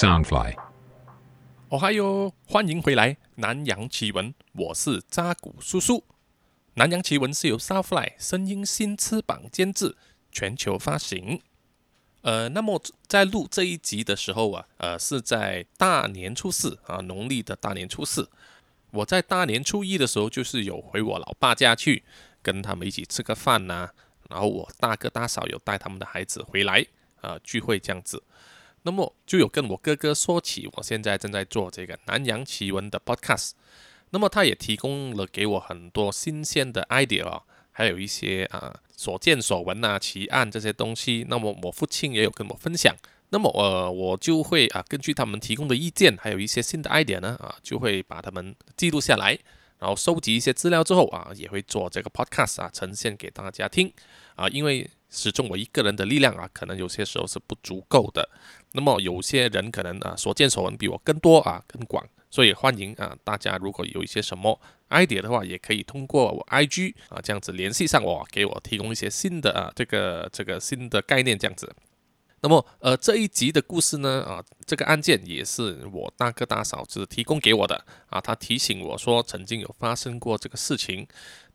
[0.00, 0.56] Soundfly。
[1.68, 5.98] 哦嗨哟，欢迎回来《南洋奇闻》，我是扎古叔叔。
[6.72, 9.94] 《南洋奇闻》是由 Soundfly 声音新翅膀监制，
[10.32, 11.42] 全球发行。
[12.22, 18.30] 呃，那么在录这一集的时候啊，呃，是在大年初四啊，农历的大年初四。
[18.92, 22.02] 我在大年初一的时候，就是有回我老爸家去，
[22.40, 23.90] 跟他们一起吃个饭呐。
[24.30, 26.86] 然后我大哥大嫂有带他们的孩子回来
[27.20, 28.22] 啊，聚会这样子。
[28.82, 33.50] 那么就有跟我哥哥说起，我现在正在做这个南洋奇闻的 podcast。
[34.10, 41.26] 那么他也提供了给我很多新鲜的 idea 啊，还有一些啊所见所闻啊奇案这些东西。
[41.28, 42.96] 那么我父亲也有跟我分享。
[43.28, 49.38] 那么呃我就会啊根据他们提供的意见，还有一些新的 idea 呢啊，就会把他们记录下来，
[49.78, 53.92] 然后收集一些资料之后啊，也会做这个 podcast 啊呈现给大家听
[54.36, 54.90] 啊，因为。
[55.10, 58.28] 始终我一个人的力量啊，可能有些时候是不足够的。
[58.72, 64.58] 那么有些人可能啊所见所闻比我更多啊更广，所以欢迎啊大家如果有一些什么
[64.90, 71.74] idea 的话，也可以通过我 IG 啊这样子联系上我，给我提供一些新的啊这个这个新的概念这样子。
[72.42, 81.06] 那么，呃，这一集的故事呢，啊，这个案件也是我大哥大嫂子提供给我的，啊，他提醒我说曾经有发生过这个事情。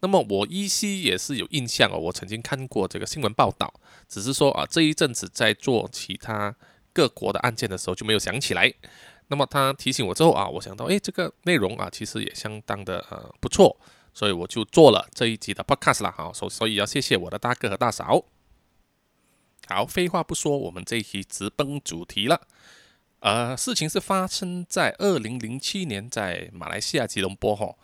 [0.01, 3.73] 那么我依稀也是有印象哦，我曾经看过这个新闻报道，
[4.07, 6.55] 只是说啊，这一阵子在做其他
[6.93, 8.71] 各国的案件的时候就没有想起来。
[9.29, 13.75] 那么他提醒我之后啊，我想到，诶，这个内容啊，其实也相当的呃不错，
[14.13, 18.23] 所以我就做了这一集的 podcast 了，好，所所以要谢谢我的大哥和大嫂。
[19.67, 22.39] 好，废话不说，我们这一期直奔主题了。
[23.19, 27.75] 呃，事情是发生在二零零七年，在马来西亚吉隆坡哈，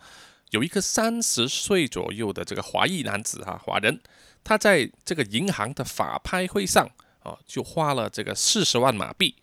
[0.50, 4.00] 有一个三十岁左右的这个华裔男子哈，华人，
[4.44, 6.88] 他在这个银行的法拍会上
[7.24, 9.34] 啊，就花了这个四十万马币，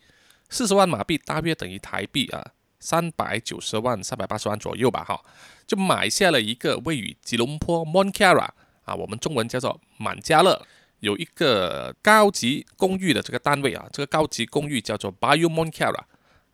[0.48, 5.22] 四十万马币大约等于台币啊三百九十万、三百八十万左右吧哈，
[5.66, 8.48] 就买下了一个位于吉隆坡 Monkara
[8.86, 10.66] 啊，我们中文叫做满家乐。
[11.00, 16.04] 有一个高级公寓的这个单位啊，这个高级公寓叫做 Bayou Monkara，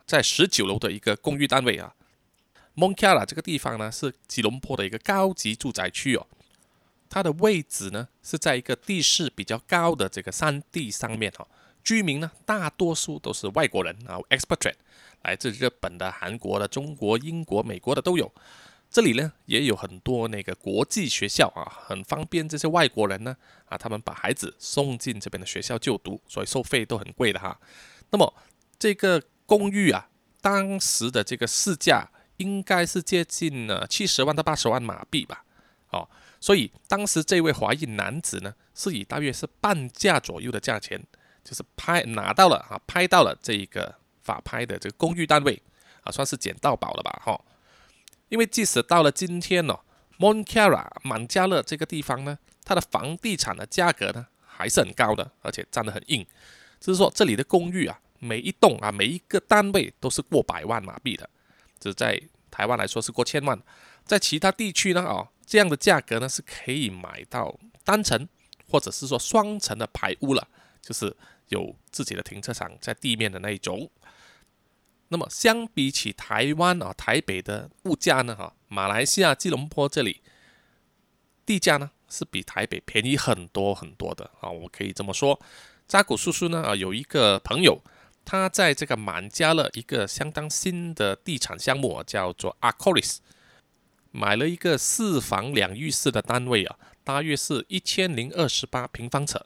[0.07, 1.95] 在十九楼的一个公寓单位啊。
[2.77, 6.27] Monkara 这个地方呢是吉隆坡的一个高级住宅区哦，
[7.09, 11.47] 它的位置呢是在一个地势比较高的这个山地上面哈。
[11.83, 14.75] 居民呢大多数都是外国人啊，expatriate，
[15.23, 18.31] 来自日本的、韩国的、中国、英国、美国的都有。
[18.97, 23.37] 这里呢也有很多那个国际学校啊，很方便这些外国人呢
[23.67, 27.61] 啊，他们把孩子送进这边的学校就读，所以收费都很贵的哈。
[28.09, 28.33] 那么
[28.79, 30.09] 这个公寓啊，
[30.41, 32.09] 当时的这个市价
[32.39, 35.45] 应该是接近了七十万到八十万马币吧，
[35.91, 36.09] 哦，
[36.41, 40.99] 所以当时这位华裔男子呢，是以大约是半价左右的价钱，
[41.45, 45.63] 就是拍拿到了啊，拍到了这一个法拍的这个公寓单位
[46.01, 47.39] 啊，算是捡到宝了吧，哈。
[48.29, 49.79] 因为即使到了今天呢
[50.19, 56.27] ，Monkara 满加勒这个地方呢，它的房地产的价格呢还是很高的，而且站得很硬。
[56.81, 61.29] 就是说，这里的公寓啊，每一栋啊，每一个单位都是过百万马币的，
[61.79, 62.21] 这在
[62.51, 63.61] 台湾来说是过千万，
[64.05, 68.29] 在其他地区呢，哦，这样的价格呢是可以买到单层
[68.69, 70.47] 或者是说双层的排屋了，
[70.83, 71.15] 就是
[71.49, 73.89] 有自己的停车场在地面的那一种。
[75.09, 80.21] 那么相比起台湾啊，台北的物价呢，哈，马来西亚吉隆坡这里
[81.45, 85.41] 地价呢是比台北便宜很多很多的啊，我可以这么说。
[85.87, 87.81] 扎古叔叔呢啊，有一个朋友，
[88.25, 93.19] 他在这个满加勒一个相当新的地产项目啊，叫做 Acoris，
[94.11, 99.41] 买了一个四房两浴室的单位啊，大约是一千零二十八平方尺，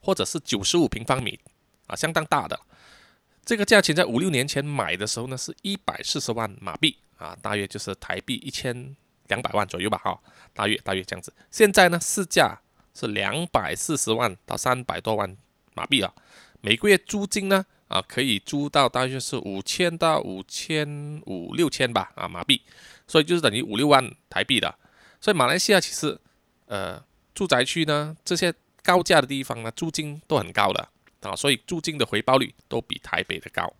[0.00, 1.38] 或者是九十五平方米
[1.86, 2.58] 啊，相当大的。
[3.44, 8.96] 这个价钱在五六年前买的时候呢，是一百四十万马币啊，大约就是台币一千
[9.28, 10.18] 两百万左右吧，哈，
[10.54, 11.32] 大约大约这样子。
[11.50, 12.58] 现在呢，市价
[12.94, 15.36] 是两百四十万到三百多万
[15.74, 16.12] 马币啊，
[16.62, 22.62] 每个月租金呢，啊，可以租到大约是五千到五千五六千吧，啊，马币，
[23.06, 24.74] 所以就是等于五六万台币的。
[25.20, 26.18] 所以马来西亚其实，
[26.66, 27.02] 呃，
[27.34, 30.88] 住宅区呢，这些高价的地方呢，租金都很高的。
[31.28, 33.72] 啊，所以租金的回报率都比台北的高。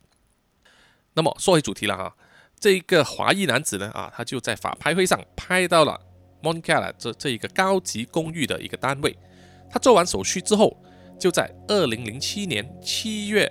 [1.14, 2.17] 那么说回主题了哈，
[2.58, 6.00] 这一个华裔男子呢啊，他就在法拍会上拍到了
[6.43, 9.17] Moncala 这这一个高级公寓的一个单位。
[9.70, 10.76] 他做完手续之后，
[11.19, 13.50] 就在二零零七年七月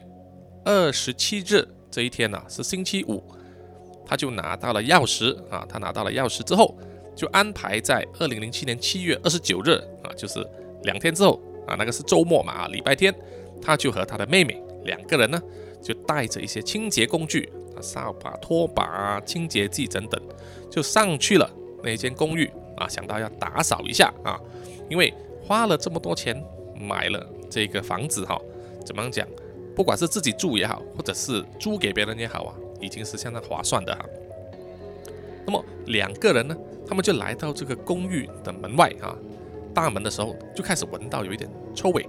[0.65, 3.23] 二十七日这一天呢，是星期五，
[4.05, 5.65] 他就拿到了钥匙啊。
[5.67, 6.77] 他拿到了钥匙之后，
[7.15, 9.71] 就安排在二零零七年七月二十九日
[10.03, 10.45] 啊，就是
[10.83, 13.13] 两天之后啊，那个是周末嘛，礼拜天。
[13.63, 15.41] 他就和他的妹妹两个人呢
[15.81, 20.21] 就带着一些清洁工具啊，扫把、拖把啊、清洁剂等等，
[20.69, 21.49] 就上去了
[21.81, 24.39] 那间公寓啊，想到要打扫一下啊，
[24.89, 25.13] 因为
[25.45, 26.35] 花了这么多钱
[26.79, 28.39] 买了这个房子哈，
[28.85, 29.27] 怎么讲？
[29.75, 34.05] 不管是自己住也好，或者是租给别人也好啊，已经是相当划算的哈。
[35.45, 36.55] 那么两个人呢，
[36.87, 39.17] 他们就来到这个公寓的门外啊，
[39.73, 42.07] 大门的时候就开始闻到有一点臭味，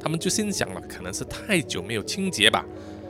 [0.00, 2.64] 他们就心想了，可能是太久没有清洁吧，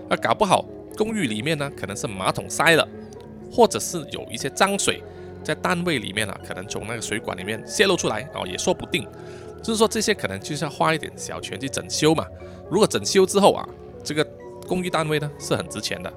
[0.08, 0.64] 啊，搞不好
[0.96, 2.86] 公寓里面呢可能是马桶塞了，
[3.50, 5.02] 或者是有一些脏水
[5.44, 9.06] 在单位里面啊，可能从那个水管里面泄露出来哦，也说不定。
[9.62, 12.26] 就是说这些可能就是要花一点小钱去整修嘛。
[12.70, 13.68] 如果整修之后啊，
[14.02, 14.26] 这个
[14.66, 16.10] 公寓单位呢是很值钱的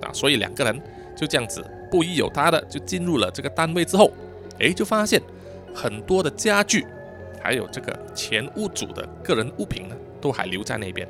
[0.00, 0.82] 啊，所以两个人
[1.14, 4.10] 就这样子不依有他的就进入了这个单位之后，
[4.58, 5.20] 哎，就发现
[5.74, 6.86] 很多的家具，
[7.42, 11.08] 还有这个前屋主的个人物品呢，都还留在那边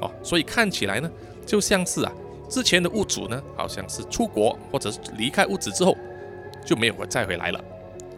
[0.00, 1.10] 哦，所以看起来呢，
[1.44, 2.12] 就像是啊，
[2.48, 5.96] 之前的屋主呢，好像是出国或者是离开屋子之后
[6.64, 7.64] 就没有再回来了，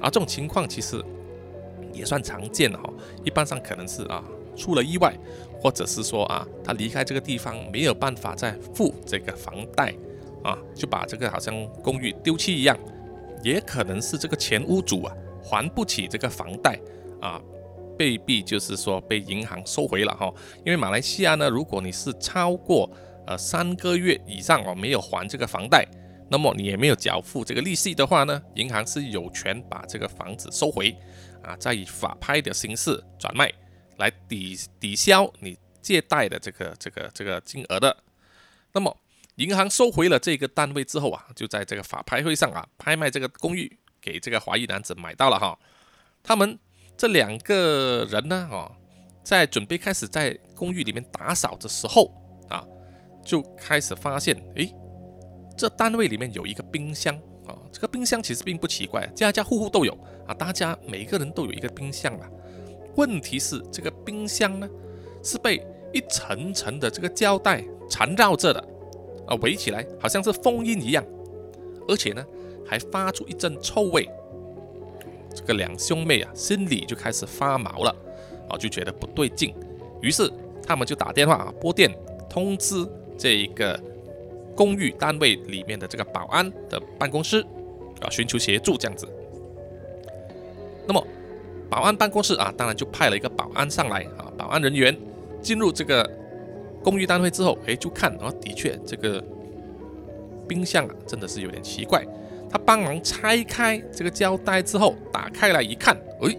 [0.01, 1.03] 而这种情况其实
[1.93, 2.91] 也算常见哈，
[3.25, 4.25] 一般上可能是啊
[4.57, 5.15] 出了意外。
[5.59, 9.93] 或者是说啊，他离开这个地方没有办法再付这个房贷
[10.45, 12.79] 啊，就把这个好像公寓丢弃一样，
[13.43, 16.79] 也可能是这个前屋主啊还不起这个房贷
[17.21, 17.43] 啊，
[17.97, 20.33] 被逼就是说被银行收回了哈。
[20.65, 22.91] 因为马来西亚呢，如果你是超过
[23.27, 25.87] 呃三个月以上哦没有还这个房贷，
[26.31, 30.97] 那么你也没有缴付这个利息的话呢，银行是有权把这个房子收回
[31.43, 33.53] 啊，再以法拍的形式转卖。
[33.99, 37.97] 来抵抵消你借贷的这个这个这个金额的，
[38.73, 38.95] 那么
[39.37, 45.59] 银行收回了这个单位之后啊，就在这个法拍会上啊，拍卖这个公寓给这个华裔男子买到了哈。
[46.23, 46.59] 他们
[46.97, 48.73] 这两个人呢，哈，
[49.23, 52.11] 在准备开始在公寓里面打扫的时候
[52.49, 52.65] 啊，
[53.23, 54.75] 就开始发现，诶，
[55.57, 57.15] 这单位里面有一个冰箱
[57.47, 59.93] 啊，这个冰箱其实并不奇怪，家家户户都有
[60.27, 62.31] 啊，大家每个人都有一个冰箱啊。
[62.97, 64.67] 问题是这个冰箱呢，
[65.23, 68.61] 是被一层层的这个胶带缠绕着的，
[69.27, 71.05] 啊，围起来好像是封印一样，
[71.89, 72.25] 而且呢，
[72.67, 74.09] 还发出一阵臭味。
[75.37, 77.95] 这个两兄妹啊，心里就开始发毛了，
[78.49, 79.55] 啊，就觉得不对劲，
[80.01, 80.29] 于是
[80.67, 81.89] 他们就打电话啊，拨电
[82.29, 82.85] 通知
[83.17, 83.79] 这一个
[84.57, 87.41] 公寓单位里面的这个保安的办公室，
[88.01, 89.07] 啊，寻求协助这样子。
[90.89, 91.07] 那么。
[91.69, 94.31] 保安办公室啊，当然就派了一个保安上来啊。
[94.39, 94.97] 保安人员
[95.43, 96.09] 进入这个
[96.81, 99.23] 公寓单位之后，哎，就看啊，的确这个
[100.49, 102.07] 冰箱啊，真的是有点奇怪。
[102.51, 106.37] 他帮忙拆开这个胶带之后，打开来一看，哎，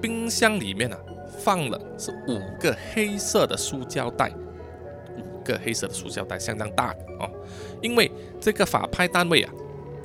[0.00, 0.98] 冰箱里面啊
[1.38, 4.32] 放了是五个黑色的塑胶袋，
[5.16, 7.30] 五个黑色的塑胶袋相当大哦。
[7.82, 8.10] 因为
[8.40, 9.52] 这个法拍单位啊，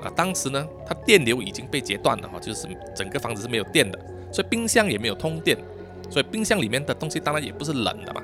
[0.04, 4.00] 啊，当时呢，它电流已经被截断了哈，就是整个房子是没有电的。
[4.32, 5.58] 所以冰箱也没有通电，
[6.10, 8.22] 所以冰箱里面的东西当然也不是冷的嘛。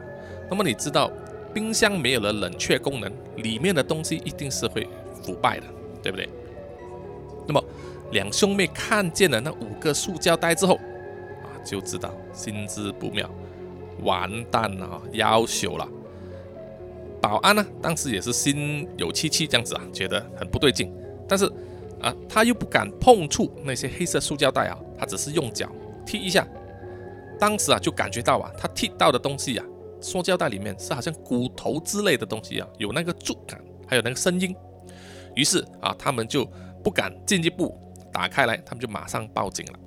[0.49, 1.11] 那么你知道，
[1.51, 4.87] 冰箱没有了冷却功能，里面的东西一定是会
[5.23, 5.65] 腐败的，
[6.03, 6.29] 对不对？
[7.47, 7.63] 那么
[8.11, 10.75] 两兄妹看见了那五个塑胶袋之后，
[11.43, 13.29] 啊，就知道心知不妙，
[14.03, 15.87] 完蛋了，要求了。
[17.21, 20.93] 保安呢，当时也是心有戚戚这样子啊，觉得很不对劲，
[21.27, 21.45] 但是
[21.99, 25.67] 啊，他又不敢碰触那些黑色塑胶袋啊，他只是用脚。
[26.05, 26.47] 踢一下，
[27.39, 29.65] 当时啊就感觉到啊，他踢到的东西啊，
[29.99, 34.55] 塑胶袋里面是好像骨头之类的东西啊，有那个触感，还有那个声音。
[35.33, 36.47] 于是啊，他们就
[36.85, 37.75] 不敢进一步
[38.13, 39.79] 打开来，他们就马上报警了。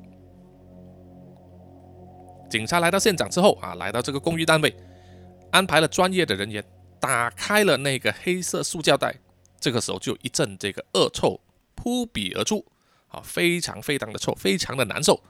[2.51, 4.75] 警察来到现场之后啊，来到这个公寓单位，
[5.53, 6.65] 安排了专业的人员
[6.99, 9.15] 打开了那个黑色塑胶袋，
[9.61, 11.41] 这个时候就一阵这个恶臭
[11.77, 12.65] 扑鼻而出，
[13.07, 15.23] 啊，非常非常的臭，非常的难受。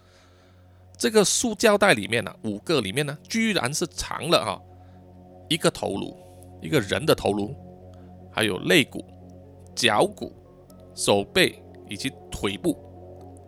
[0.96, 4.58] 这个塑胶袋里面呢，五个里面呢，居然是藏了哈
[5.50, 6.16] 一个头颅，
[6.62, 7.54] 一个人的头颅，
[8.32, 9.04] 还有肋骨、
[9.74, 10.32] 脚骨、
[10.98, 12.76] 手背以及腿部，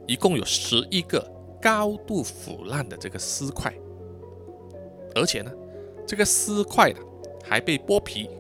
[0.07, 1.21] 一共有十一个
[1.61, 3.75] 高度腐烂的这个尸块，
[5.17, 5.51] 而且呢，
[6.07, 7.01] 这个尸块呢
[7.43, 8.31] 还被剥皮，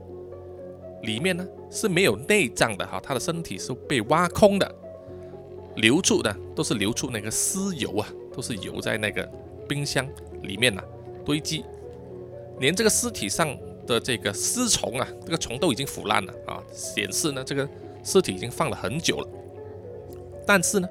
[1.03, 4.75] 里面呢是没有内脏的哈，他的身体是被挖空的，
[5.75, 8.09] 流出的都是流出那个尸油啊。
[8.33, 9.29] 都是油在那个
[9.69, 10.09] 冰箱
[10.45, 10.81] 里面呐
[11.25, 11.65] 堆积，
[12.61, 17.69] 连这个尸体上的这个尸虫啊，这个虫都已经腐烂了啊，显示呢这个
[18.03, 19.29] 尸体已经放了很久了。
[20.47, 20.89] 但是呢，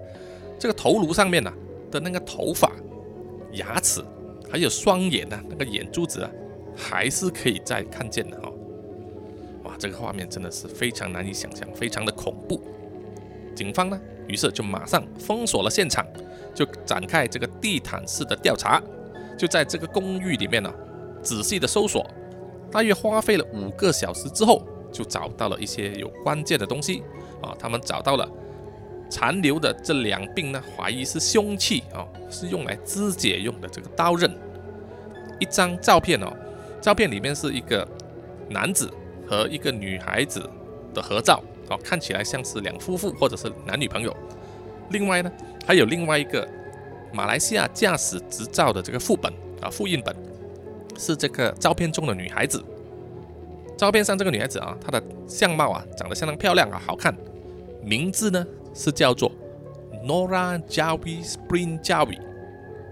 [0.57, 1.51] 这个头颅上面呐
[1.91, 2.71] 的那个头发、
[3.53, 4.01] 牙齿
[4.49, 6.31] 还有双眼呐那个眼珠子啊，
[6.75, 8.51] 还是可以再看见的哈。
[9.63, 12.61] 哇，这个画面真的是非常难以想象，非常的恐怖。
[13.55, 16.05] 警方呢，于是就马上封锁了现场，
[16.55, 18.81] 就展开这个地毯式的调查，
[19.37, 20.73] 就在这个公寓里面呢，
[21.21, 22.09] 仔细的搜索，
[22.71, 27.03] 大约花费了五个小时之后，就找到了一些有关键的东西
[27.41, 28.29] 啊，他们找到了。
[29.11, 34.31] 残留的这两柄呢，怀疑是凶器啊，是用来肢解用的这个刀刃。
[35.39, 36.31] 一张照片哦，
[36.79, 37.87] 照片里面是一个
[38.49, 38.87] 男子
[39.25, 40.47] 和一个女孩子
[40.93, 44.15] 的合照哦，看起来像是两夫妇或者是男女朋友。
[44.91, 45.31] 另外呢，
[45.65, 46.47] 还有另外一个
[47.11, 50.15] 马来西亚驾驶执照的这个副本啊，复印本，
[50.99, 52.63] 是这个照片中的女孩子。
[53.79, 57.15] 照片上这个女孩子啊，她的相貌啊，长得相当漂亮啊，好看。
[57.81, 58.45] 名字呢？
[58.73, 59.31] 是叫做
[60.03, 62.19] Nora Javi Spring Javi，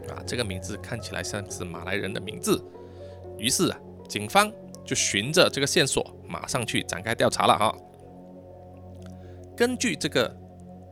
[0.09, 2.63] 啊，这个名字看起来像是马来人的名字。
[3.37, 3.77] 于是啊，
[4.07, 4.49] 警方
[4.85, 7.75] 就循着这个线索，马上去展开调查了哈。
[9.57, 10.33] 根据这个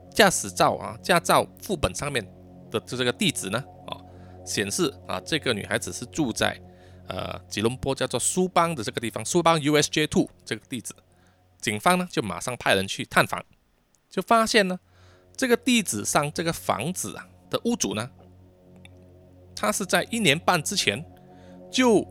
[0.09, 2.21] 驾驶照啊，驾照副本上面
[2.69, 3.95] 的这个地址呢啊，
[4.43, 6.59] 显示啊，这个女孩子是住在
[7.07, 10.93] 呃吉隆坡叫做苏邦的这个地方，苏邦 USJ Two 这个地址。
[11.59, 13.43] 警方呢就马上派人去探访。
[14.09, 14.79] 就发现呢，
[15.35, 18.09] 这个地址上这个房子啊的屋主呢，
[19.55, 21.03] 他是在一年半之前
[21.69, 22.07] 就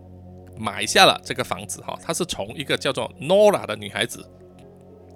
[0.59, 4.29] 买下了这个房子哈，他是从一个叫做 Nora 的女孩子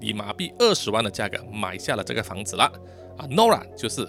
[0.01, 2.65] 以马币二十万的价格买下了这个房子了
[3.19, 4.09] 啊，Nora 就是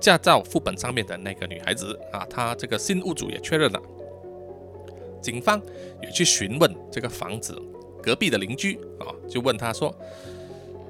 [0.00, 3.82] 驾照副本上面的那个女孩子啊，她这个新屋主也确认了，
[5.20, 5.60] 警方
[6.02, 7.60] 也去询问这个房子
[8.02, 9.94] 隔壁的邻居啊，就问他说。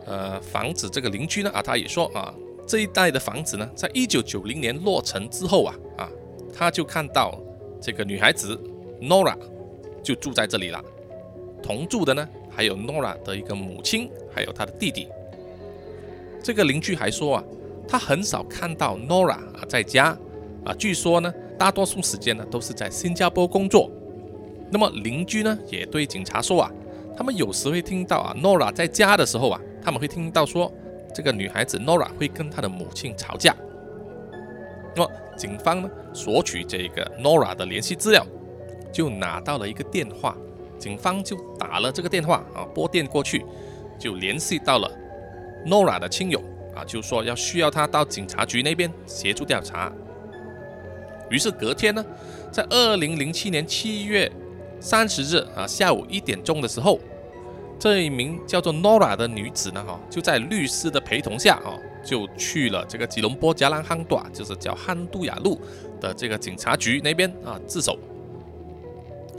[0.06, 2.34] 呃，房子这个邻居呢啊，他也说啊，
[2.66, 6.10] 这一带的房子呢，在一九九零年落成之后啊啊，
[6.52, 7.38] 他就看到
[7.80, 8.58] 这个女孩子
[9.00, 9.36] Nora
[10.02, 10.82] 就住在这里了。
[11.62, 15.06] 同住的呢，还有 Nora 的一个母亲，还有他的弟弟。
[16.42, 17.44] 这个邻居还说啊，
[17.86, 20.18] 他很少看到 Nora 啊在家
[20.64, 23.88] 啊，据说呢，大多数时间呢都是在新加坡工作。
[24.70, 26.70] 那么邻居呢也对警察说啊，
[27.16, 29.60] 他们有时会听到啊 Nora 在家的时候啊。
[29.82, 30.70] 他们会听到说，
[31.14, 33.56] 这个女孩子 Nora 会跟她的母亲吵架。
[34.94, 38.22] 那么警方呢，索取这个 Nora 的联系资料，
[38.92, 40.36] 就拿到了一个电话。
[40.78, 43.42] 警方就打了这个电话啊，拨电过去，
[43.98, 44.90] 就联系到了
[45.66, 46.38] Nora 的亲友
[46.76, 49.90] 啊，就说要需要他到警察局那边协助调查。
[51.30, 52.04] 于是隔天呢，
[52.52, 54.30] 在二零零七年七月
[54.80, 56.98] 三十日啊下午一点钟的时候。
[57.78, 65.58] 这一名叫做 Nora 的女子呢，哈，就在律师的陪同下，哈，就去了这个吉隆坡加兰汉多，就是叫汉都雅路
[65.98, 67.98] 的这个警察局那边啊自首。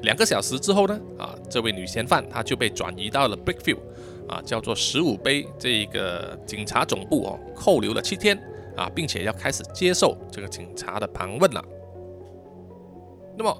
[0.01, 3.77] 两个小时之后呢，啊，这位女嫌犯她就被转移到了 Brickfield，
[4.27, 8.35] 啊，叫做十五杯这个警察总部哦，扣留了七天
[8.75, 11.63] 啊，并且要开始接受这个警察的盘问了。
[13.37, 13.55] 那么。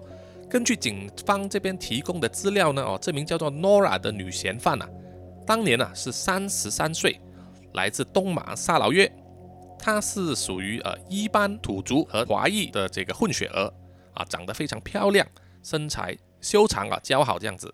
[0.52, 4.90] 根据警方这边提供的资料呢，哦，这名叫做 Nora 的女嫌犯啊，
[5.48, 7.22] 当年呢是三十三岁，
[7.76, 9.10] 来自东马萨劳约，
[9.80, 13.74] 她是属于呃一般土族和华裔的这个混血儿
[14.14, 15.26] 啊，长得非常漂亮，
[15.64, 17.74] 身材修长啊，姣好这样子。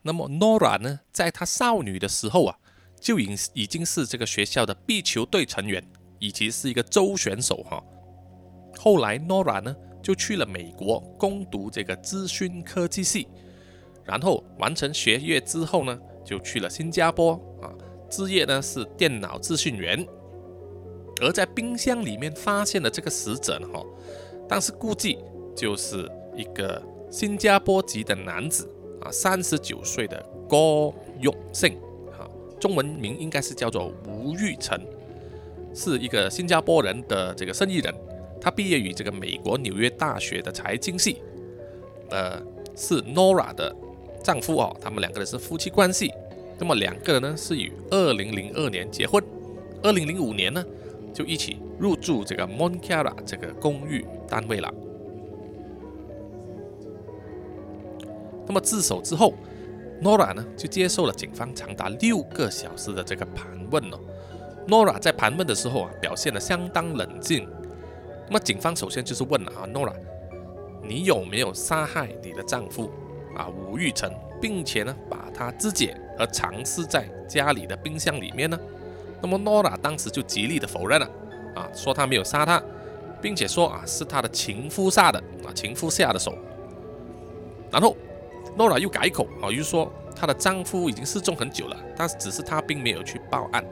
[0.00, 2.56] 那么 Nora 呢，在她少女的时候啊，
[2.98, 5.86] 就已已经是这个学校的壁球队成员，
[6.20, 7.84] 以及是一个州选手哈。
[8.78, 9.76] 后来 Nora 呢。
[10.06, 13.26] 就去了美国攻读这个资讯科技系，
[14.04, 17.74] 然后完成学业之后呢，就去了新加坡啊，
[18.08, 20.06] 职业呢是电脑资讯员。
[21.20, 23.84] 而在冰箱里面发现的这个死者呢，哈，
[24.48, 25.18] 当时估计
[25.56, 31.68] 就是一个新加坡籍的男子啊，三十九岁的郭永胜，
[32.16, 34.80] 哈，中文名应该是叫做吴玉成，
[35.74, 37.92] 是一个新加坡人的这个生意人。
[38.46, 41.20] 他毕业于这个美国纽约大学的财经系，
[42.10, 42.40] 呃，
[42.76, 43.74] 是 Nora 的
[44.22, 46.12] 丈夫哦，他们两个人是夫妻关系。
[46.56, 49.20] 那么两个人呢是于二零零二年结婚，
[49.82, 50.64] 二零零五年呢
[51.12, 54.72] 就一起入住这个 Monkara 这个公寓单位了。
[58.46, 59.34] 那么自首之后
[60.00, 63.98] ，Nora 呢就接受了警方长达六个小时的这个盘问哦。
[64.68, 67.48] Nora 在盘问的时候啊，表现得相当冷静。
[68.26, 69.94] 那么警方首先就是问了啊，Nora，
[70.82, 72.90] 你有没有杀害你的丈夫
[73.36, 78.58] 啊吴玉成，并且呢把他肢解和藏尸在家里的冰箱里面呢？
[79.22, 81.10] 那么 Nora 当时就极力的否认了
[81.54, 82.62] 啊，说他没有杀他，
[83.22, 86.36] 并且说啊是他的情夫杀的啊，情夫下的手。
[87.70, 87.96] 然后
[88.56, 93.62] Nora 又改口啊，又说她的丈夫已经失踪很久了，但是只是她并没有去报案。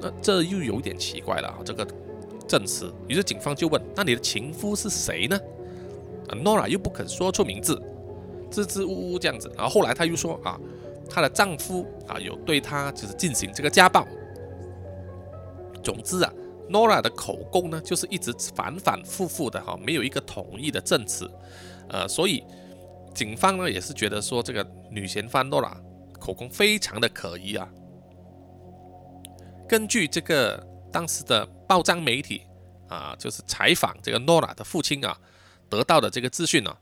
[0.00, 1.84] 那这又有点奇怪了啊，这个
[2.52, 2.92] 证词。
[3.08, 5.40] 于是警方就问：“那你的情夫是谁呢？”
[6.28, 7.80] 啊，Nora 又不肯说出名字，
[8.50, 9.50] 支支吾吾这样子。
[9.56, 10.60] 然后后来她又说：“啊，
[11.08, 14.06] 她的丈夫啊有对她就是进行这个家暴。”
[15.82, 16.30] 总之啊
[16.68, 21.30] ，Nora 的口供呢就是一直反反复复的哈，没有一个统一的证词。
[21.88, 22.44] 呃，所以
[23.14, 25.72] 警方呢也是觉得说这个女嫌犯 Nora
[26.20, 27.66] 口供非常的可疑啊。
[29.66, 32.42] 根据这个当时的报章媒体
[32.88, 35.18] 啊，就是采访这个 Nora 的父亲啊，
[35.68, 36.76] 得到的这个资讯呢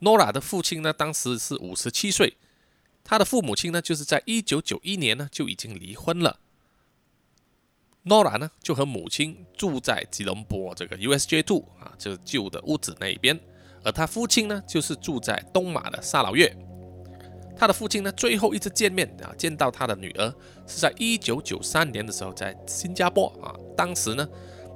[0.00, 2.36] ，Nora 的父亲呢当时是五十七岁，
[3.04, 6.40] 他的父母亲呢就是在一九九一年呢就已经离婚了。
[8.04, 13.38] Nora 呢就和母亲住在吉隆坡这个 USJ Two 啊，就是旧的屋子那一边，
[13.84, 16.52] 而他父亲呢就是住在东马的萨劳越。
[17.54, 20.34] 他的父亲呢，最后一次见面啊，见到他的女儿
[20.66, 23.54] 是在一九九三年的时候，在新加坡啊。
[23.76, 24.28] 当时呢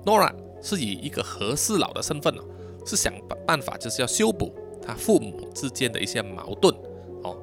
[0.05, 2.43] ，Nora 是以一个和事佬的身份呢，
[2.87, 3.13] 是想
[3.45, 6.73] 办法就是要修补他父母之间的一些矛盾
[7.25, 7.37] 哦。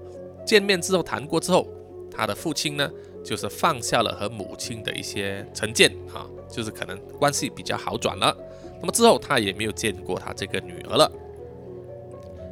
[0.45, 1.67] 见面之后谈过之后，
[2.09, 2.89] 他的父亲呢，
[3.21, 8.33] 就是放下了和母亲的一些成见啊，就是可能关系比较好转了。
[8.79, 11.11] 那么之后他也没有见过他这个女儿了。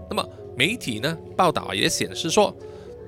[0.09, 2.53] 那么媒体呢报道也显示说。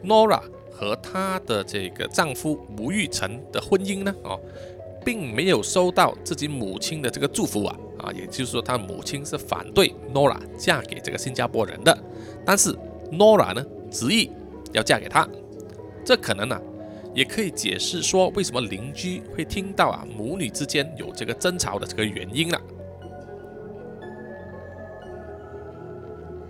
[0.04, 0.42] Nora
[0.72, 4.40] 和她的这个丈夫吴玉成的婚姻呢，哦，
[5.06, 11.98] 并没有收到自己母亲的这个祝福啊，啊，也就是说，她母亲是反对 Nora 嫁给这个新加坡人的，
[12.46, 12.76] 但是
[13.12, 14.30] Nora 呢执意
[14.74, 15.28] 要嫁给他，
[16.04, 16.60] 这可能呢，
[17.14, 22.62] 也可以解释说为什么邻居会听到啊母女之间有这个争吵的这个原因了。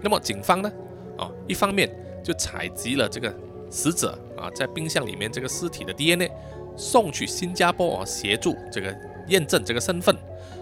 [0.02, 0.72] 那么警方呢，
[1.18, 1.90] 啊，一方面。
[2.24, 3.34] 就采集了这个
[3.70, 6.32] 死者啊在冰箱里面这个尸体的 DNA，
[6.76, 8.96] 送去新加坡啊协助这个
[9.28, 10.16] 验证这个身份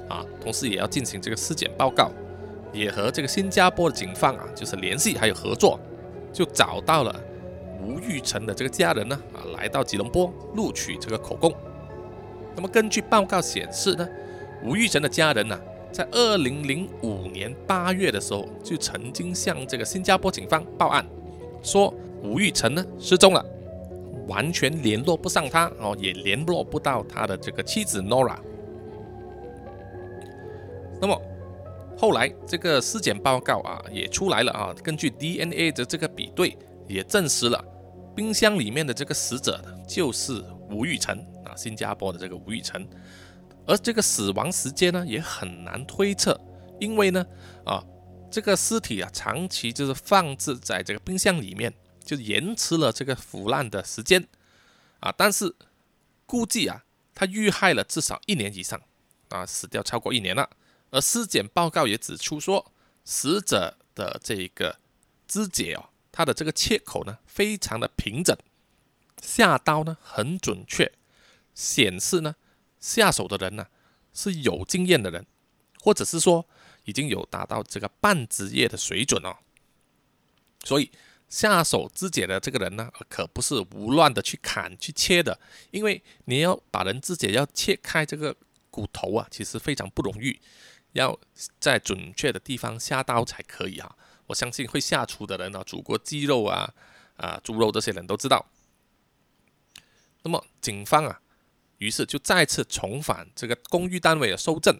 [0.09, 2.11] 啊，同时也要进行这个尸检报告，
[2.73, 5.79] 也和这个新加坡的警方啊就是联系还有合作，
[6.33, 7.15] 就找到了
[7.81, 11.53] 吴玉成的这个家人呢啊来到吉隆坡录取这个口供。
[12.55, 14.07] 那么根据报告显示呢，
[14.63, 15.59] 吴玉成的家人呢
[15.91, 21.05] 在二零零五年八月的时候就曾经向这个新加坡警方报案。
[21.61, 21.93] 说
[22.23, 23.45] 吴玉成呢失踪了，
[24.27, 28.37] 完全联络不上他哦，也联络不到他的这个妻子 Nora。
[30.99, 31.19] 那么
[31.97, 37.63] 后来这个尸检报告啊也出来了啊，根据 DNA 的这个比对，也证实了
[38.15, 42.85] 冰箱里面的这个死者就是吴玉成啊，新加坡的这个吴玉成。
[43.67, 46.39] 而这个死亡时间呢也很难推测，
[46.79, 47.25] 因为呢
[47.65, 47.83] 啊。
[48.31, 51.73] 这个尸体啊，长期就是放置在这个冰箱里面，
[52.05, 54.25] 就延迟了这个腐烂的时间
[55.01, 55.13] 啊。
[55.15, 55.53] 但是
[56.25, 58.81] 估计啊，他遇害了至少一年以上
[59.27, 60.49] 啊，死掉超过一年了。
[60.91, 62.71] 而尸检报告也指出说，
[63.03, 64.79] 死者的这个
[65.27, 68.37] 肢解哦，他的这个切口呢，非常的平整，
[69.21, 70.91] 下刀呢很准确，
[71.53, 72.35] 显示呢
[72.79, 73.67] 下手的人呢
[74.13, 75.25] 是有经验的人，
[75.81, 76.47] 或者是说。
[76.85, 79.37] 已经有达到这个半职业的水准哦，
[80.63, 80.91] 所以
[81.29, 85.39] 下手肢解的这个人呢，可不是胡乱的去砍去切的，
[85.71, 88.35] 因为你要把人肢解，要切开这个
[88.69, 90.39] 骨头啊，其实非常不容易，
[90.93, 91.17] 要
[91.59, 93.95] 在准确的地方下刀才可以啊。
[94.27, 96.73] 我相信会下厨的人呢，煮过鸡肉啊、
[97.17, 98.45] 啊猪肉这些人都知道。
[100.23, 101.21] 那么警方啊，
[101.77, 104.79] 于是就再次重返这个公寓单位的收证。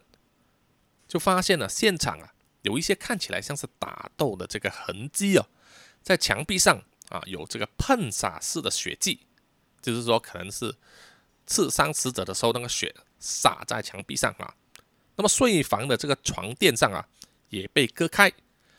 [1.12, 5.46] 就发现了现场啊，有一些看起来像是打斗的这个痕迹哦，
[6.02, 9.20] 在墙壁上啊有这个喷洒式的血迹，
[9.82, 10.74] 就是说可能是
[11.46, 14.56] 刺伤死者的时候那个血洒在墙壁上啊。
[15.18, 17.06] 那么睡房的这个床垫上啊
[17.50, 18.32] 也被割开，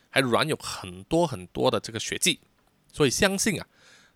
[0.08, 2.40] 还软有很多很多的这个血迹，
[2.90, 3.66] 所以相信啊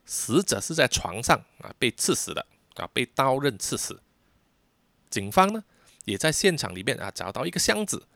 [0.07, 4.01] 死者是在床上啊被刺死的啊被刀刃刺死。
[5.11, 5.63] 警方呢？
[6.07, 8.07] 也在现场里面啊找到一个箱子，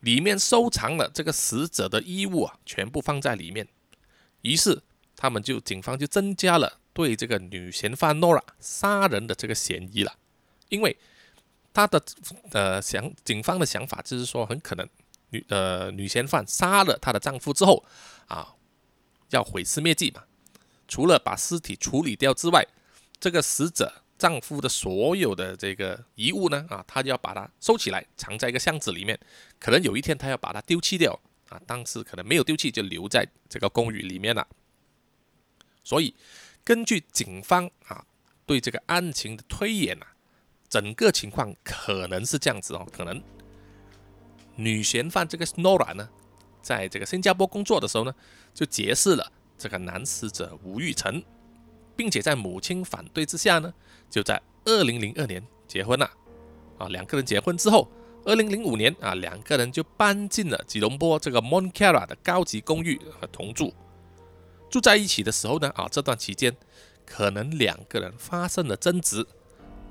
[0.00, 3.68] 里面收藏了这个死者的衣物啊，全部放在里面。
[4.40, 4.82] 于是
[5.14, 10.16] 他们就警方就增加了对这个女嫌犯 Nora 杀人的这个嫌疑了，
[10.70, 10.96] 因为
[11.72, 12.02] 他的
[12.52, 14.88] 呃想警方的想法就是说，很可能
[15.30, 17.84] 女呃女嫌犯杀了她的丈夫之后
[18.28, 18.54] 啊，
[19.30, 20.24] 要毁尸灭迹嘛，
[20.88, 22.66] 除了把尸体处理掉之外，
[23.20, 24.02] 这个死者。
[24.18, 29.18] 丈夫的所有的这个遗物呢，啊，她就要把它收起来，藏在一个箱子里面。
[29.58, 34.46] 可能有一天她要把它丢弃掉，啊，当时可能没有丢弃，就留在这个公寓里面了。
[35.84, 36.14] 所以，
[36.64, 38.04] 根据警方啊
[38.44, 40.06] 对这个案情的推演啊，
[40.68, 43.22] 整个情况可能是这样子哦，可能
[44.56, 46.08] 女嫌犯这个 Nora 呢，
[46.62, 48.14] 在这个新加坡工作的时候呢，
[48.54, 51.22] 就结识了这个男死者吴玉成，
[51.96, 53.72] 并且在母亲反对之下呢，
[54.10, 56.08] 就在二零零二年结婚了。
[56.78, 57.88] 啊，两个人结婚之后，
[58.24, 63.72] 二零零五年啊，两个人就搬进了吉隆坡这个 Monkara 的高级公寓和同住。
[64.68, 66.54] 住在一起的时候呢，啊，这段期间
[67.06, 69.26] 可能两个人发生了争执，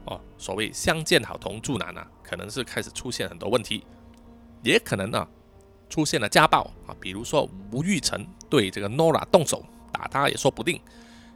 [0.05, 3.83] 哦，所谓相见好同住难啊，可能是开始出现很多问题，
[4.63, 5.27] 也可能呢
[5.89, 10.79] 出现了家暴啊，比如说吴玉成对这个 Nora 动手打他也说不定，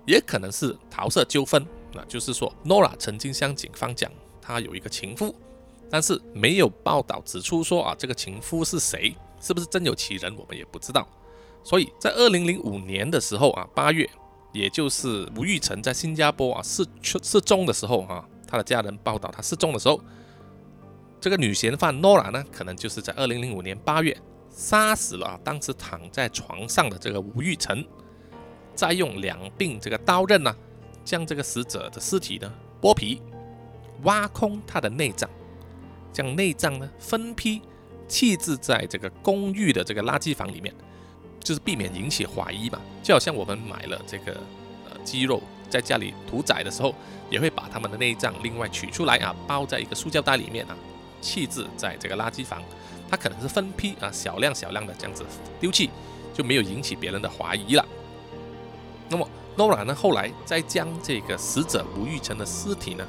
[0.09, 5.35] 也可能是桃色纠纷，那就是说 Nora 曾经向警方讲她有一个情妇，
[5.87, 11.07] 但是没有报道指出说啊这个情妇是谁，是不是真有其人，我们也不知道。
[11.63, 14.09] 所以在二零零五年的时候啊，八月，
[14.51, 20.01] 也就是吴玉成在新加坡啊失失踪的时候啊，他的家人报道他失踪的时候，
[21.21, 24.17] 这个女嫌犯 Nora 呢，可能就是在二零零五年八月
[24.49, 27.85] 杀死了啊当时躺在床上的这个吴玉成，
[28.79, 30.55] 再用两柄这个刀刃呢，
[31.03, 32.49] 将这个死者的尸体呢
[32.81, 33.21] 剥皮，
[34.03, 35.29] 挖空他的内脏，
[36.13, 37.61] 将内脏呢分批
[38.07, 40.73] 弃置在这个公寓的这个垃圾房里面。
[41.41, 44.31] 就是避免引起怀疑嘛，就好像我们买了这个
[44.89, 46.95] 呃鸡肉，在家里屠宰的时候，
[47.29, 50.77] 也会把他们的内脏另外取出来啊，包在一个塑胶袋里面啊，
[51.19, 52.63] 弃置在这个垃圾房。
[53.09, 55.25] 它可能是分批啊，小量小量的这样子
[55.59, 55.89] 丢弃，
[56.33, 57.85] 就没有引起别人的怀疑了。
[59.09, 63.05] 那么 Nora 呢，后来再将这个死者吴玉成的尸体呢，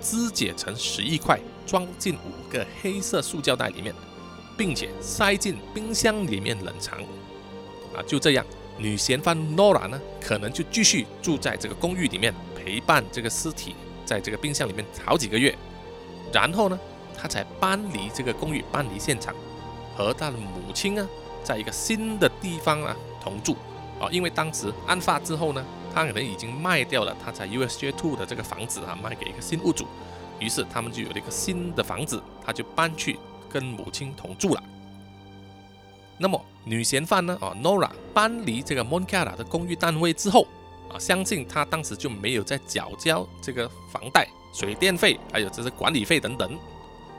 [0.00, 3.94] 肢解成十一块，装进五个黑色塑胶袋里面，
[4.56, 6.98] 并且塞进冰箱里面冷藏。
[7.94, 8.44] 啊，就这样，
[8.78, 15.56] 女嫌犯 Nora 呢，可能就继续住在这个公寓里面，陪伴这个尸体在这个冰箱里面好几个月，
[16.32, 16.78] 然后呢，
[17.16, 19.34] 她才搬离这个公寓，搬离现场，
[19.96, 21.06] 和她的母亲啊，
[21.44, 23.56] 在一个新的地方啊同住。
[24.00, 29.86] 啊，因为当时案发之后呢，他可能已经卖掉了他在 USJ Two 的这个房子啊，卖给一个新屋主，
[30.38, 34.62] 于是他们就有了一个新的房子，他就搬去跟母亲同住了。
[36.18, 37.36] 那么女嫌犯呢？
[37.40, 40.46] 啊，Nora 搬离这个 Monkara 的公寓单位之后，
[40.90, 46.58] 啊，相信她当时就没有在缴交这个房贷、水电费，还有这些管理费等等，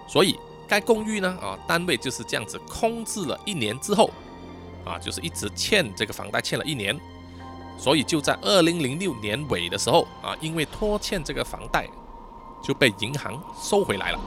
[0.07, 0.35] 所以
[0.67, 4.09] 该公寓呢，啊，单位就是这样子空置了一年之后，
[4.87, 6.97] 啊，就是一直欠这个房贷欠了一年，
[7.77, 11.87] 所以就在二零零六年尾的时候，啊，因为拖欠这个房贷，
[12.63, 14.19] 就被银行收回来了。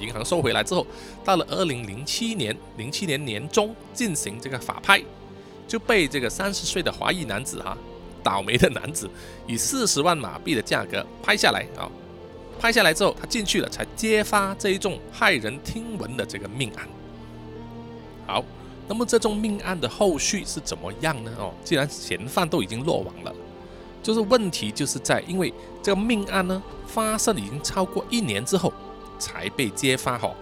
[0.00, 0.84] 银行收回来之后，
[1.24, 5.00] 到了二零零七年，零七年年中进行这个法拍，
[5.68, 7.78] 就被这个三十岁的华裔男子哈，
[8.20, 9.08] 倒霉的男子，
[9.46, 11.88] 以四十万马币的价格拍下来啊，
[12.58, 16.88] 拍下来之后他进去了，才揭发这一宗骇人听闻的这个命案。
[18.26, 18.44] 好，
[18.88, 21.32] 那么这宗命案的后续是怎么样呢？
[21.38, 23.34] 哦，既然嫌犯都已经落网了，
[24.02, 28.72] 就是问题就是在因为这个命案呢发生已经超过一年之后。
[29.18, 30.34] 才被揭发哈，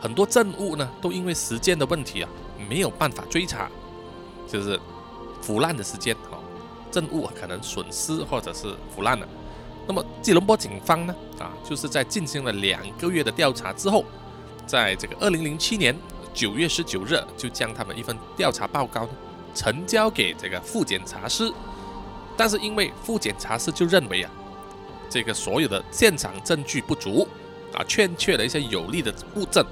[0.00, 2.30] 很多证物呢都因为时间的问题啊，
[2.70, 3.68] 没有办法追查，
[4.46, 4.78] 就是
[5.40, 6.38] 腐烂的时间哈，
[6.88, 9.26] 证物可能损失或者是腐烂了。
[9.88, 14.04] 那么吉隆坡警方呢啊，就是在进行了两个月的调查之后，
[14.68, 15.92] 在这个二零零七年
[16.34, 19.08] 九月十九日，就将他们一份调查报告
[19.54, 21.52] 呈交给这个副检察师，
[22.36, 24.30] 但是因为副检察师就认为啊，
[25.08, 27.26] 这个所有的现场证据不足。
[27.74, 29.64] 啊，欠缺了一些有力的物证，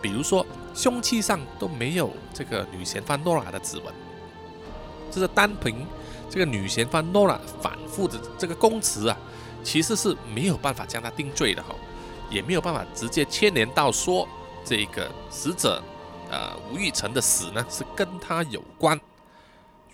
[0.00, 3.92] 比如说凶器上都没有这个女嫌犯诺拉的指纹，
[5.10, 5.84] 这是单凭
[6.30, 9.18] 这个女嫌犯诺拉反复的这个供词啊，
[9.64, 11.74] 其实是没有办法将她定罪的哈，
[12.30, 14.28] 也没有办法直接牵连到说
[14.64, 15.82] 这个死者
[16.30, 18.98] 呃吴玉成的死呢是跟他有关，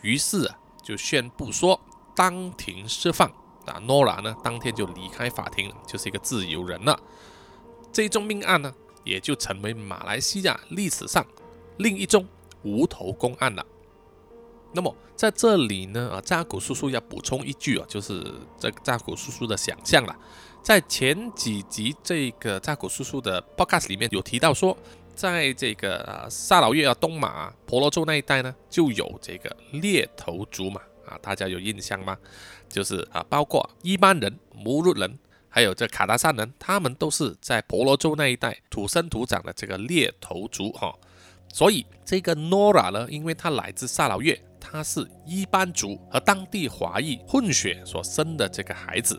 [0.03, 1.81] 于是啊就宣布说
[2.15, 3.29] 当庭释放
[3.67, 6.99] 啊，诺拉呢当天就离开法庭，就是一个自由人了。
[7.93, 8.73] 这一宗命案呢，
[9.05, 11.25] 也就成为马来西亚历史上
[11.79, 12.27] 另一宗
[12.63, 13.65] 无头公案了。
[14.73, 18.23] 那么在这里呢，啊，扎古叔叔要补充一句啊，就是
[18.59, 20.15] 这个扎古叔叔的想象了。
[20.63, 24.77] 在前几集这个扎古叔叔的 podcast 里面有提到说，
[25.17, 32.17] 在这个啊沙劳越啊东马婆罗洲那一带呢，就有这个猎头族嘛，啊，大家有印象吗？
[32.69, 35.19] 就是啊，包括一般人、母鹿人。
[35.49, 40.95] 还有这卡达山人，他们都是在婆罗洲那一带土生土长的这个猎头族哈，
[41.51, 49.19] 所以这个 Nora 呢，因为她来自萨劳越，她是伊班族和当地华裔混血所生的这个孩子，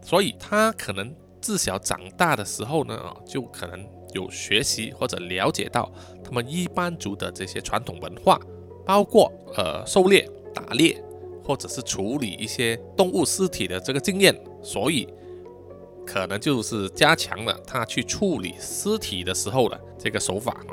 [0.00, 5.92] 所以她可能自小长大的时候呢，啊，就可能有学习或者了解到
[6.24, 8.40] 他们伊班族的这些传统文化，
[8.86, 11.02] 包括呃狩猎、打猎，
[11.42, 15.06] 或者是处理一些动物尸体的这个经验，所以
[16.06, 20.64] 可能就是加强了他去处理尸体的时候的这个手法。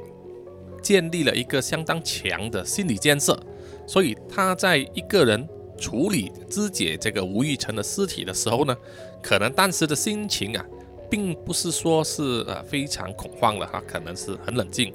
[0.82, 3.40] 建立了一个相当强的心理建设，
[3.86, 8.76] 所以他在一个人处理肢解这个吴玉成的尸体的时候呢，
[9.22, 10.66] 可能当时的心情啊，
[11.12, 14.92] 并不是说是呃非常恐慌的，他可能是很冷静，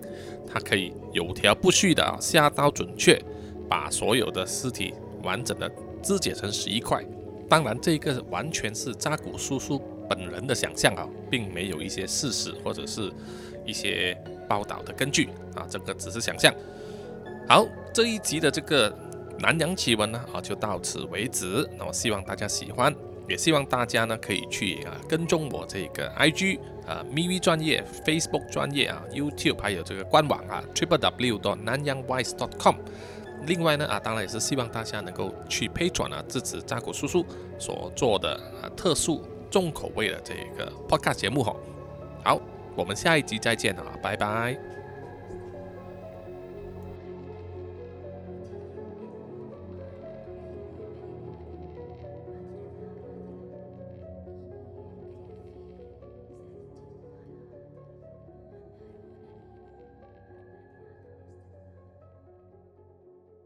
[0.52, 3.16] 他可以有条不紊的啊下刀准确，
[3.68, 5.70] 把所有的尸体完整的
[6.02, 7.04] 肢解成十一块。
[7.48, 13.12] 当然，这个完全是扎古叔叔本人的想象啊，并没有一些事实或者是
[13.64, 14.16] 一些。
[14.48, 16.54] 报道的根据啊，这个只是想象。
[17.48, 18.96] 好，这一集的这个
[19.40, 21.68] 南洋奇闻呢啊，就到此为止。
[21.76, 22.94] 那我希望大家喜欢，
[23.28, 32.76] 也希望大家呢可以去啊跟踪我这个 IG 啊 MV 专业、Facebook 专业啊、YouTube 还有这个官网啊 Triple W 到南洋 Wise dot com。
[33.46, 37.24] 另外呢啊，当然也是希望大家能够去 Patreon 啊支持扎古叔叔
[37.58, 41.54] 所做的啊特殊重口味的这个 Podcast 节目哈。
[42.24, 42.40] 好。
[42.76, 44.65] 我们下一集再见啊，拜拜。